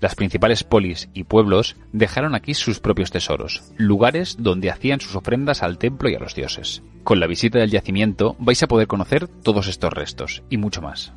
Las 0.00 0.14
principales 0.14 0.62
polis 0.62 1.08
y 1.12 1.24
pueblos 1.24 1.76
dejaron 1.92 2.34
aquí 2.34 2.54
sus 2.54 2.78
propios 2.78 3.10
tesoros, 3.10 3.64
lugares 3.76 4.36
donde 4.38 4.70
hacían 4.70 5.00
sus 5.00 5.16
ofrendas 5.16 5.62
al 5.62 5.78
templo 5.78 6.08
y 6.08 6.14
a 6.14 6.20
los 6.20 6.34
dioses. 6.34 6.82
Con 7.02 7.18
la 7.18 7.26
visita 7.26 7.58
del 7.58 7.70
yacimiento 7.70 8.36
vais 8.38 8.62
a 8.62 8.68
poder 8.68 8.86
conocer 8.86 9.26
todos 9.26 9.66
estos 9.66 9.92
restos 9.92 10.42
y 10.50 10.56
mucho 10.56 10.82
más. 10.82 11.12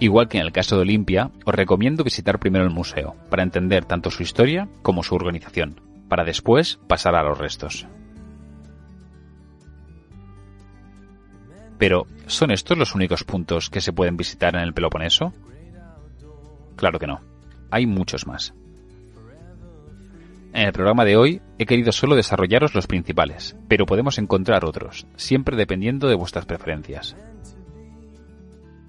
Igual 0.00 0.28
que 0.28 0.38
en 0.38 0.44
el 0.44 0.52
caso 0.52 0.76
de 0.76 0.82
Olimpia, 0.82 1.32
os 1.44 1.54
recomiendo 1.54 2.04
visitar 2.04 2.38
primero 2.38 2.64
el 2.64 2.70
museo, 2.70 3.16
para 3.30 3.42
entender 3.42 3.84
tanto 3.84 4.12
su 4.12 4.22
historia 4.22 4.68
como 4.82 5.02
su 5.02 5.16
organización, 5.16 5.80
para 6.08 6.24
después 6.24 6.78
pasar 6.86 7.16
a 7.16 7.24
los 7.24 7.36
restos. 7.36 7.88
Pero, 11.78 12.06
¿son 12.26 12.50
estos 12.50 12.76
los 12.76 12.94
únicos 12.94 13.24
puntos 13.24 13.70
que 13.70 13.80
se 13.80 13.92
pueden 13.92 14.16
visitar 14.16 14.56
en 14.56 14.62
el 14.62 14.74
Peloponeso? 14.74 15.32
Claro 16.76 16.98
que 16.98 17.06
no. 17.06 17.20
Hay 17.70 17.86
muchos 17.86 18.26
más. 18.26 18.54
En 20.52 20.66
el 20.66 20.72
programa 20.72 21.04
de 21.04 21.16
hoy 21.16 21.42
he 21.58 21.66
querido 21.66 21.92
solo 21.92 22.16
desarrollaros 22.16 22.74
los 22.74 22.86
principales, 22.86 23.56
pero 23.68 23.86
podemos 23.86 24.18
encontrar 24.18 24.64
otros, 24.64 25.06
siempre 25.16 25.56
dependiendo 25.56 26.08
de 26.08 26.14
vuestras 26.14 26.46
preferencias. 26.46 27.16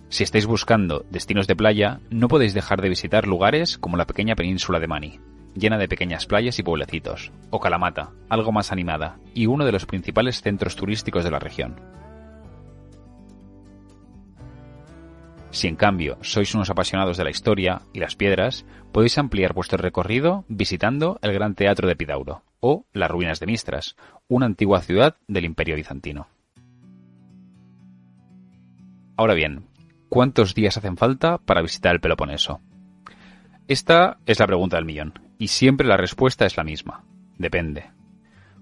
Si 0.07 0.23
estáis 0.23 0.47
buscando 0.47 1.05
destinos 1.11 1.45
de 1.45 1.55
playa, 1.55 1.99
no 2.09 2.27
podéis 2.27 2.55
dejar 2.55 2.81
de 2.81 2.89
visitar 2.89 3.27
lugares 3.27 3.77
como 3.77 3.97
la 3.97 4.07
pequeña 4.07 4.35
península 4.35 4.79
de 4.79 4.87
Mani, 4.87 5.19
llena 5.53 5.77
de 5.77 5.87
pequeñas 5.87 6.25
playas 6.25 6.57
y 6.57 6.63
pueblecitos, 6.63 7.31
o 7.51 7.59
Kalamata, 7.59 8.11
algo 8.29 8.51
más 8.51 8.71
animada, 8.71 9.19
y 9.35 9.45
uno 9.45 9.65
de 9.65 9.71
los 9.71 9.85
principales 9.85 10.41
centros 10.41 10.75
turísticos 10.75 11.23
de 11.23 11.31
la 11.31 11.39
región. 11.39 11.75
Si 15.51 15.67
en 15.67 15.75
cambio 15.75 16.17
sois 16.21 16.53
unos 16.53 16.69
apasionados 16.69 17.17
de 17.17 17.23
la 17.23 17.31
historia 17.31 17.81
y 17.91 17.99
las 17.99 18.15
piedras, 18.15 18.65
podéis 18.91 19.17
ampliar 19.17 19.53
vuestro 19.53 19.77
recorrido 19.77 20.45
visitando 20.47 21.19
el 21.21 21.33
Gran 21.33 21.55
Teatro 21.55 21.87
de 21.87 21.93
Epidauro 21.93 22.43
o 22.59 22.85
las 22.93 23.09
ruinas 23.09 23.39
de 23.39 23.47
Mistras, 23.47 23.95
una 24.27 24.45
antigua 24.45 24.81
ciudad 24.81 25.15
del 25.27 25.45
Imperio 25.45 25.75
Bizantino. 25.75 26.27
Ahora 29.17 29.33
bien, 29.33 29.65
¿cuántos 30.07 30.53
días 30.53 30.77
hacen 30.77 30.97
falta 30.97 31.39
para 31.39 31.61
visitar 31.61 31.93
el 31.93 32.01
Peloponeso? 32.01 32.61
Esta 33.67 34.19
es 34.25 34.39
la 34.39 34.47
pregunta 34.47 34.77
del 34.77 34.85
millón, 34.85 35.13
y 35.37 35.47
siempre 35.47 35.87
la 35.87 35.97
respuesta 35.97 36.45
es 36.45 36.57
la 36.57 36.63
misma. 36.63 37.03
Depende. 37.37 37.91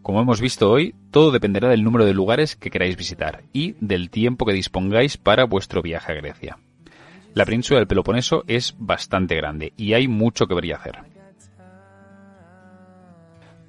Como 0.01 0.21
hemos 0.21 0.39
visto 0.39 0.71
hoy, 0.71 0.95
todo 1.11 1.31
dependerá 1.31 1.69
del 1.69 1.83
número 1.83 2.05
de 2.05 2.13
lugares 2.13 2.55
que 2.55 2.69
queráis 2.69 2.95
visitar 2.95 3.43
y 3.51 3.75
del 3.81 4.09
tiempo 4.09 4.45
que 4.45 4.53
dispongáis 4.53 5.17
para 5.17 5.45
vuestro 5.45 5.81
viaje 5.81 6.11
a 6.11 6.15
Grecia. 6.15 6.57
La 7.37 7.45
península 7.45 7.77
del 7.77 7.87
Peloponeso 7.87 8.43
es 8.47 8.75
bastante 8.79 9.35
grande 9.35 9.71
y 9.77 9.93
hay 9.93 10.07
mucho 10.07 10.47
que 10.47 10.55
ver 10.55 10.65
y 10.65 10.71
hacer. 10.71 10.97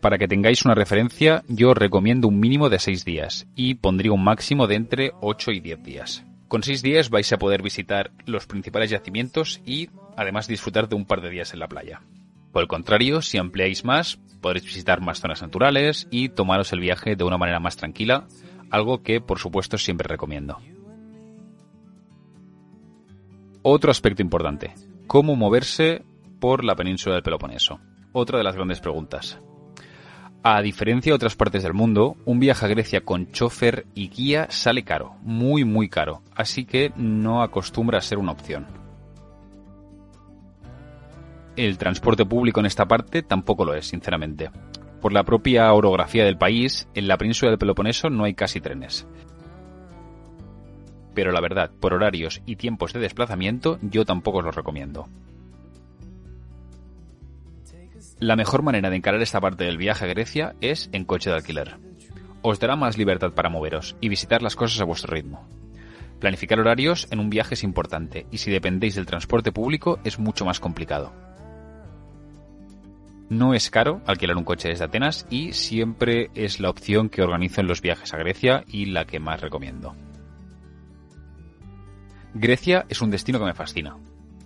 Para 0.00 0.16
que 0.16 0.26
tengáis 0.26 0.64
una 0.64 0.74
referencia, 0.74 1.44
yo 1.48 1.74
recomiendo 1.74 2.28
un 2.28 2.40
mínimo 2.40 2.70
de 2.70 2.78
6 2.78 3.04
días 3.04 3.46
y 3.54 3.74
pondría 3.74 4.12
un 4.12 4.24
máximo 4.24 4.68
de 4.68 4.76
entre 4.76 5.12
8 5.20 5.50
y 5.50 5.60
10 5.60 5.82
días. 5.82 6.24
Con 6.48 6.62
6 6.62 6.80
días 6.80 7.10
vais 7.10 7.30
a 7.30 7.38
poder 7.38 7.60
visitar 7.60 8.10
los 8.24 8.46
principales 8.46 8.88
yacimientos 8.88 9.60
y 9.66 9.90
además 10.16 10.48
disfrutar 10.48 10.88
de 10.88 10.96
un 10.96 11.04
par 11.04 11.20
de 11.20 11.28
días 11.28 11.52
en 11.52 11.60
la 11.60 11.68
playa. 11.68 12.00
Por 12.54 12.62
el 12.62 12.68
contrario, 12.68 13.20
si 13.20 13.36
ampliáis 13.36 13.84
más, 13.84 14.18
podréis 14.40 14.64
visitar 14.64 15.02
más 15.02 15.20
zonas 15.20 15.42
naturales 15.42 16.08
y 16.10 16.30
tomaros 16.30 16.72
el 16.72 16.80
viaje 16.80 17.16
de 17.16 17.24
una 17.24 17.36
manera 17.36 17.60
más 17.60 17.76
tranquila, 17.76 18.28
algo 18.70 19.02
que 19.02 19.20
por 19.20 19.38
supuesto 19.38 19.76
siempre 19.76 20.08
recomiendo. 20.08 20.58
Otro 23.62 23.90
aspecto 23.90 24.22
importante, 24.22 24.74
¿cómo 25.06 25.36
moverse 25.36 26.04
por 26.40 26.64
la 26.64 26.76
península 26.76 27.14
del 27.14 27.24
Peloponeso? 27.24 27.80
Otra 28.12 28.38
de 28.38 28.44
las 28.44 28.56
grandes 28.56 28.80
preguntas. 28.80 29.38
A 30.42 30.62
diferencia 30.62 31.10
de 31.10 31.16
otras 31.16 31.36
partes 31.36 31.62
del 31.62 31.74
mundo, 31.74 32.16
un 32.24 32.38
viaje 32.38 32.64
a 32.64 32.68
Grecia 32.68 33.00
con 33.00 33.32
chofer 33.32 33.86
y 33.94 34.08
guía 34.08 34.46
sale 34.50 34.84
caro, 34.84 35.16
muy 35.22 35.64
muy 35.64 35.88
caro, 35.88 36.22
así 36.34 36.64
que 36.64 36.92
no 36.96 37.42
acostumbra 37.42 37.98
a 37.98 38.02
ser 38.02 38.18
una 38.18 38.32
opción. 38.32 38.66
el 41.58 41.76
transporte 41.76 42.24
público 42.24 42.60
en 42.60 42.66
esta 42.66 42.86
parte 42.86 43.22
tampoco 43.22 43.64
lo 43.64 43.74
es, 43.74 43.86
sinceramente. 43.86 44.50
Por 45.00 45.12
la 45.12 45.24
propia 45.24 45.72
orografía 45.72 46.24
del 46.24 46.38
país, 46.38 46.88
en 46.94 47.08
la 47.08 47.18
península 47.18 47.50
del 47.50 47.58
Peloponeso 47.58 48.10
no 48.10 48.24
hay 48.24 48.34
casi 48.34 48.60
trenes. 48.60 49.06
Pero 51.18 51.32
la 51.32 51.40
verdad, 51.40 51.72
por 51.80 51.94
horarios 51.94 52.42
y 52.46 52.54
tiempos 52.54 52.92
de 52.92 53.00
desplazamiento, 53.00 53.80
yo 53.82 54.04
tampoco 54.04 54.38
os 54.38 54.44
los 54.44 54.54
recomiendo. 54.54 55.08
La 58.20 58.36
mejor 58.36 58.62
manera 58.62 58.88
de 58.88 58.94
encarar 58.94 59.20
esta 59.20 59.40
parte 59.40 59.64
del 59.64 59.78
viaje 59.78 60.04
a 60.04 60.08
Grecia 60.08 60.54
es 60.60 60.88
en 60.92 61.04
coche 61.04 61.30
de 61.30 61.34
alquiler. 61.34 61.78
Os 62.42 62.60
dará 62.60 62.76
más 62.76 62.96
libertad 62.96 63.32
para 63.32 63.48
moveros 63.48 63.96
y 64.00 64.08
visitar 64.08 64.42
las 64.42 64.54
cosas 64.54 64.80
a 64.80 64.84
vuestro 64.84 65.12
ritmo. 65.12 65.44
Planificar 66.20 66.60
horarios 66.60 67.08
en 67.10 67.18
un 67.18 67.30
viaje 67.30 67.54
es 67.54 67.64
importante 67.64 68.28
y 68.30 68.38
si 68.38 68.52
dependéis 68.52 68.94
del 68.94 69.06
transporte 69.06 69.50
público 69.50 69.98
es 70.04 70.20
mucho 70.20 70.44
más 70.44 70.60
complicado. 70.60 71.12
No 73.28 73.54
es 73.54 73.70
caro 73.70 74.02
alquilar 74.06 74.36
un 74.36 74.44
coche 74.44 74.68
desde 74.68 74.84
Atenas 74.84 75.26
y 75.30 75.52
siempre 75.52 76.30
es 76.36 76.60
la 76.60 76.70
opción 76.70 77.08
que 77.08 77.22
organizo 77.22 77.60
en 77.60 77.66
los 77.66 77.82
viajes 77.82 78.14
a 78.14 78.18
Grecia 78.18 78.62
y 78.68 78.84
la 78.84 79.04
que 79.04 79.18
más 79.18 79.40
recomiendo. 79.40 79.96
Grecia 82.40 82.86
es 82.88 83.02
un 83.02 83.10
destino 83.10 83.40
que 83.40 83.46
me 83.46 83.52
fascina. 83.54 83.96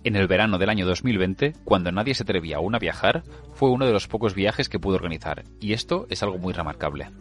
En 0.03 0.15
el 0.15 0.27
verano 0.27 0.57
del 0.57 0.69
año 0.69 0.87
2020, 0.87 1.53
cuando 1.63 1.91
nadie 1.91 2.15
se 2.15 2.23
atrevía 2.23 2.57
aún 2.57 2.73
a 2.73 2.79
viajar, 2.79 3.23
fue 3.53 3.69
uno 3.69 3.85
de 3.85 3.93
los 3.93 4.07
pocos 4.07 4.33
viajes 4.33 4.67
que 4.67 4.79
pude 4.79 4.95
organizar, 4.95 5.43
y 5.59 5.73
esto 5.73 6.07
es 6.09 6.23
algo 6.23 6.39
muy 6.39 6.53
remarcable. 6.53 7.11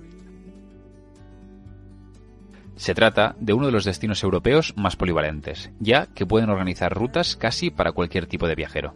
Se 2.77 2.95
trata 2.95 3.37
de 3.39 3.53
uno 3.53 3.67
de 3.67 3.73
los 3.73 3.85
destinos 3.85 4.23
europeos 4.23 4.73
más 4.75 4.97
polivalentes, 4.97 5.71
ya 5.79 6.07
que 6.07 6.25
pueden 6.25 6.49
organizar 6.49 6.95
rutas 6.95 7.37
casi 7.37 7.71
para 7.71 7.93
cualquier 7.93 8.27
tipo 8.27 8.49
de 8.49 8.55
viajero. 8.55 8.95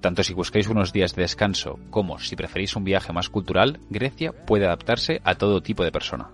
Tanto 0.00 0.22
si 0.22 0.32
buscáis 0.32 0.66
unos 0.66 0.94
días 0.94 1.14
de 1.14 1.22
descanso 1.22 1.78
como 1.90 2.18
si 2.18 2.36
preferís 2.36 2.74
un 2.74 2.84
viaje 2.84 3.12
más 3.12 3.28
cultural, 3.28 3.80
Grecia 3.90 4.32
puede 4.32 4.64
adaptarse 4.64 5.20
a 5.24 5.34
todo 5.34 5.62
tipo 5.62 5.84
de 5.84 5.92
persona. 5.92 6.30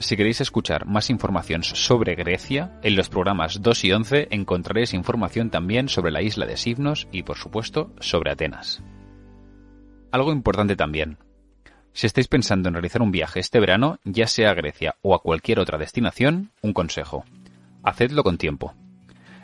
Si 0.00 0.16
queréis 0.16 0.40
escuchar 0.40 0.86
más 0.86 1.10
información 1.10 1.64
sobre 1.64 2.14
Grecia, 2.14 2.78
en 2.82 2.94
los 2.94 3.08
programas 3.08 3.62
2 3.62 3.84
y 3.84 3.92
11 3.92 4.28
encontraréis 4.30 4.94
información 4.94 5.50
también 5.50 5.88
sobre 5.88 6.12
la 6.12 6.22
isla 6.22 6.46
de 6.46 6.56
Sifnos 6.56 7.08
y, 7.10 7.24
por 7.24 7.36
supuesto, 7.36 7.92
sobre 7.98 8.30
Atenas. 8.30 8.82
Algo 10.12 10.32
importante 10.32 10.76
también. 10.76 11.18
Si 11.92 12.06
estáis 12.06 12.28
pensando 12.28 12.68
en 12.68 12.74
realizar 12.74 13.02
un 13.02 13.10
viaje 13.10 13.40
este 13.40 13.58
verano, 13.58 13.98
ya 14.04 14.28
sea 14.28 14.50
a 14.50 14.54
Grecia 14.54 14.94
o 15.02 15.16
a 15.16 15.20
cualquier 15.20 15.58
otra 15.58 15.78
destinación, 15.78 16.52
un 16.62 16.72
consejo. 16.72 17.24
Hacedlo 17.82 18.22
con 18.22 18.38
tiempo. 18.38 18.74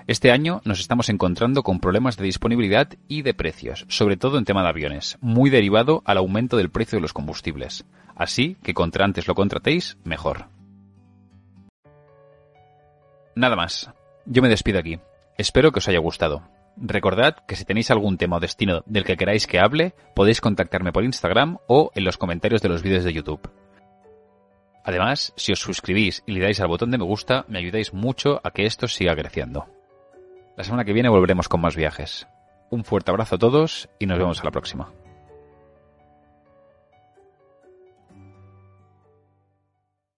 Este 0.07 0.31
año 0.31 0.61
nos 0.67 0.81
estamos 0.81 1.09
encontrando 1.09 1.63
con 1.63 1.81
problemas 1.81 2.19
de 2.19 2.25
disponibilidad 2.25 2.89
y 3.09 3.23
de 3.23 3.33
precios, 3.33 3.87
sobre 3.89 4.19
todo 4.19 4.37
en 4.37 4.45
tema 4.45 4.63
de 4.63 4.69
aviones, 4.69 5.17
muy 5.23 5.49
derivado 5.49 6.03
al 6.05 6.19
aumento 6.19 6.59
del 6.59 6.71
precio 6.71 6.99
de 6.99 7.01
los 7.01 7.15
combustibles. 7.15 7.87
Así 8.15 8.59
que 8.63 8.75
contra 8.75 9.07
antes 9.07 9.27
lo 9.27 9.35
contratéis, 9.35 9.97
mejor. 10.05 10.49
Nada 13.35 13.57
más. 13.57 13.91
Yo 14.27 14.43
me 14.43 14.51
despido 14.51 14.79
aquí. 14.79 15.01
Espero 15.39 15.73
que 15.73 15.79
os 15.79 15.89
haya 15.89 16.01
gustado. 16.01 16.43
Recordad 16.77 17.37
que 17.49 17.57
si 17.57 17.65
tenéis 17.65 17.91
algún 17.91 18.19
tema 18.19 18.37
o 18.37 18.41
destino 18.41 18.83
del 18.85 19.05
que 19.05 19.17
queráis 19.17 19.47
que 19.47 19.59
hable, 19.59 19.95
podéis 20.15 20.43
contactarme 20.43 20.93
por 20.93 21.05
Instagram 21.05 21.59
o 21.67 21.91
en 21.95 22.05
los 22.05 22.19
comentarios 22.19 22.61
de 22.61 22.69
los 22.69 22.83
vídeos 22.83 23.05
de 23.05 23.13
YouTube. 23.15 23.51
Además, 24.85 25.33
si 25.37 25.53
os 25.53 25.61
suscribís 25.61 26.23
y 26.27 26.33
le 26.33 26.41
dais 26.41 26.61
al 26.61 26.69
botón 26.69 26.91
de 26.91 26.99
me 26.99 27.05
gusta, 27.05 27.47
me 27.49 27.59
ayudáis 27.59 27.95
mucho 27.95 28.41
a 28.45 28.51
que 28.51 28.67
esto 28.67 28.87
siga 28.87 29.17
creciendo. 29.17 29.74
La 30.57 30.63
semana 30.63 30.85
que 30.85 30.93
viene 30.93 31.09
volveremos 31.09 31.49
con 31.49 31.61
más 31.61 31.75
viajes. 31.75 32.29
Un 32.71 32.85
fuerte 32.85 33.11
abrazo 33.11 33.35
a 33.35 33.39
todos 33.39 33.89
y 33.99 34.07
nos 34.07 34.19
vemos 34.19 34.41
a 34.41 34.45
la 34.45 34.53
próxima. 34.53 34.93